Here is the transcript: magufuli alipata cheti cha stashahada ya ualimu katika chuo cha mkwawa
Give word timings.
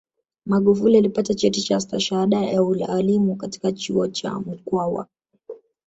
magufuli 0.45 0.97
alipata 0.97 1.33
cheti 1.33 1.61
cha 1.61 1.79
stashahada 1.79 2.41
ya 2.45 2.63
ualimu 2.63 3.35
katika 3.35 3.71
chuo 3.71 4.07
cha 4.07 4.39
mkwawa 4.39 5.07